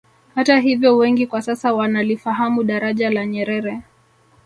[0.35, 3.81] Hata hivyo wengi kwa sasa wanalifahamu Daraja la Nyerere